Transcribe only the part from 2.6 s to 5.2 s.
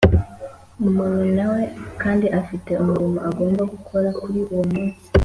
umurimo agomba gukora kuri uwo munsi